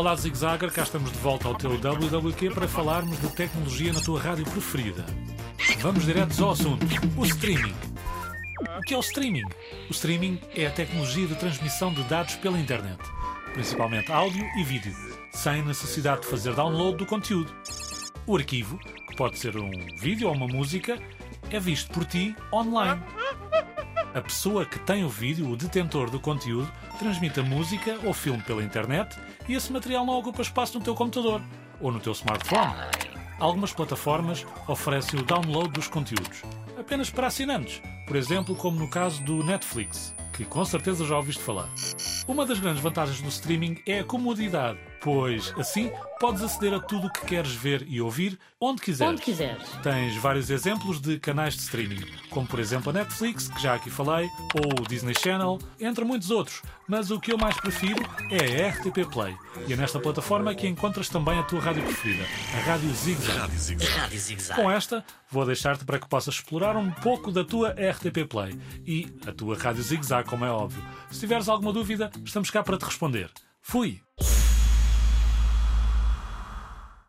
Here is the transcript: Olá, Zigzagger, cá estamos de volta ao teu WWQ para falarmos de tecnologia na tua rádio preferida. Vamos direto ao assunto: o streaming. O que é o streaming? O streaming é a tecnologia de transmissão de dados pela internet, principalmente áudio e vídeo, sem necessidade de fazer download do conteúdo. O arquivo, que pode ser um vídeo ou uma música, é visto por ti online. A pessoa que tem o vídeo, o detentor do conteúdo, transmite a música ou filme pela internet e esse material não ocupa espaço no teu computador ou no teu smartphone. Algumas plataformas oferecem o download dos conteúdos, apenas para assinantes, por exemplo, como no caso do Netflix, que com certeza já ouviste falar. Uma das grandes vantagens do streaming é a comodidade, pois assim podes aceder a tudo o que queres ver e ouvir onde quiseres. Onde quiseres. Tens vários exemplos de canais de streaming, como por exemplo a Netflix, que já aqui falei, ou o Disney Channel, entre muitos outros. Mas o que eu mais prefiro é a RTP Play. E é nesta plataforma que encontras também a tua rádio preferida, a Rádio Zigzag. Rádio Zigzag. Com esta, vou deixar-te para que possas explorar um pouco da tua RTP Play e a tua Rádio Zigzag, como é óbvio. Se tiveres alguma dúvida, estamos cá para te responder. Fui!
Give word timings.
Olá, 0.00 0.16
Zigzagger, 0.16 0.72
cá 0.72 0.82
estamos 0.82 1.12
de 1.12 1.18
volta 1.18 1.46
ao 1.46 1.54
teu 1.54 1.72
WWQ 1.72 2.54
para 2.54 2.66
falarmos 2.66 3.20
de 3.20 3.28
tecnologia 3.36 3.92
na 3.92 4.00
tua 4.00 4.18
rádio 4.18 4.46
preferida. 4.46 5.04
Vamos 5.80 6.06
direto 6.06 6.42
ao 6.42 6.52
assunto: 6.52 6.86
o 7.18 7.26
streaming. 7.26 7.74
O 8.78 8.80
que 8.80 8.94
é 8.94 8.96
o 8.96 9.00
streaming? 9.00 9.44
O 9.90 9.92
streaming 9.92 10.40
é 10.56 10.66
a 10.66 10.70
tecnologia 10.70 11.26
de 11.26 11.34
transmissão 11.34 11.92
de 11.92 12.02
dados 12.04 12.34
pela 12.36 12.58
internet, 12.58 12.98
principalmente 13.52 14.10
áudio 14.10 14.42
e 14.56 14.64
vídeo, 14.64 14.96
sem 15.32 15.62
necessidade 15.66 16.22
de 16.22 16.28
fazer 16.28 16.54
download 16.54 16.96
do 16.96 17.04
conteúdo. 17.04 17.54
O 18.26 18.34
arquivo, 18.38 18.78
que 19.06 19.16
pode 19.16 19.38
ser 19.38 19.54
um 19.58 19.70
vídeo 20.00 20.28
ou 20.28 20.34
uma 20.34 20.48
música, 20.48 20.98
é 21.50 21.60
visto 21.60 21.92
por 21.92 22.06
ti 22.06 22.34
online. 22.50 23.02
A 24.12 24.20
pessoa 24.20 24.66
que 24.66 24.78
tem 24.80 25.04
o 25.04 25.08
vídeo, 25.08 25.48
o 25.48 25.56
detentor 25.56 26.10
do 26.10 26.18
conteúdo, 26.18 26.70
transmite 26.98 27.38
a 27.38 27.44
música 27.44 27.96
ou 28.04 28.12
filme 28.12 28.42
pela 28.42 28.64
internet 28.64 29.16
e 29.48 29.54
esse 29.54 29.72
material 29.72 30.04
não 30.04 30.18
ocupa 30.18 30.42
espaço 30.42 30.76
no 30.76 30.84
teu 30.84 30.96
computador 30.96 31.40
ou 31.80 31.92
no 31.92 32.00
teu 32.00 32.12
smartphone. 32.12 32.74
Algumas 33.38 33.72
plataformas 33.72 34.44
oferecem 34.66 35.20
o 35.20 35.22
download 35.22 35.70
dos 35.70 35.86
conteúdos, 35.86 36.42
apenas 36.76 37.08
para 37.08 37.28
assinantes, 37.28 37.80
por 38.04 38.16
exemplo, 38.16 38.56
como 38.56 38.80
no 38.80 38.90
caso 38.90 39.22
do 39.22 39.44
Netflix, 39.44 40.12
que 40.32 40.44
com 40.44 40.64
certeza 40.64 41.06
já 41.06 41.16
ouviste 41.16 41.42
falar. 41.42 41.70
Uma 42.26 42.44
das 42.44 42.58
grandes 42.58 42.82
vantagens 42.82 43.22
do 43.22 43.28
streaming 43.28 43.80
é 43.86 44.00
a 44.00 44.04
comodidade, 44.04 44.80
pois 45.02 45.52
assim 45.58 45.90
podes 46.18 46.42
aceder 46.42 46.74
a 46.74 46.80
tudo 46.80 47.06
o 47.06 47.10
que 47.10 47.24
queres 47.24 47.52
ver 47.52 47.84
e 47.88 48.00
ouvir 48.00 48.38
onde 48.60 48.82
quiseres. 48.82 49.12
Onde 49.12 49.22
quiseres. 49.22 49.66
Tens 49.82 50.16
vários 50.16 50.50
exemplos 50.50 51.00
de 51.00 51.18
canais 51.18 51.54
de 51.54 51.62
streaming, 51.62 52.04
como 52.28 52.46
por 52.46 52.60
exemplo 52.60 52.90
a 52.90 52.92
Netflix, 52.92 53.48
que 53.48 53.60
já 53.60 53.74
aqui 53.74 53.88
falei, 53.88 54.28
ou 54.54 54.82
o 54.82 54.86
Disney 54.86 55.14
Channel, 55.18 55.58
entre 55.80 56.04
muitos 56.04 56.30
outros. 56.30 56.60
Mas 56.86 57.10
o 57.10 57.18
que 57.18 57.32
eu 57.32 57.38
mais 57.38 57.56
prefiro 57.56 58.02
é 58.30 58.66
a 58.66 58.70
RTP 58.70 59.10
Play. 59.10 59.34
E 59.66 59.72
é 59.72 59.76
nesta 59.76 59.98
plataforma 59.98 60.54
que 60.54 60.66
encontras 60.66 61.08
também 61.08 61.38
a 61.38 61.42
tua 61.42 61.60
rádio 61.60 61.82
preferida, 61.82 62.24
a 62.54 62.60
Rádio 62.60 62.90
Zigzag. 62.90 63.38
Rádio 63.38 64.18
Zigzag. 64.18 64.60
Com 64.60 64.70
esta, 64.70 65.04
vou 65.30 65.46
deixar-te 65.46 65.84
para 65.84 65.98
que 65.98 66.08
possas 66.08 66.34
explorar 66.34 66.76
um 66.76 66.90
pouco 66.90 67.30
da 67.32 67.44
tua 67.44 67.70
RTP 67.70 68.28
Play 68.28 68.58
e 68.86 69.08
a 69.26 69.32
tua 69.32 69.56
Rádio 69.56 69.82
Zigzag, 69.82 70.28
como 70.28 70.44
é 70.44 70.50
óbvio. 70.50 70.82
Se 71.10 71.20
tiveres 71.20 71.48
alguma 71.48 71.72
dúvida, 71.72 72.10
estamos 72.24 72.50
cá 72.50 72.62
para 72.62 72.76
te 72.76 72.84
responder. 72.84 73.30
Fui! 73.62 74.00